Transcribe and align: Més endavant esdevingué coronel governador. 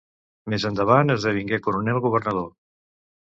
Més 0.53 0.63
endavant 0.69 1.15
esdevingué 1.15 1.59
coronel 1.67 2.01
governador. 2.07 2.49